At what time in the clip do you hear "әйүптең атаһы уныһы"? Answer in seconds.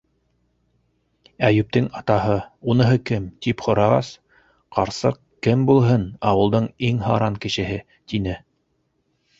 1.49-2.97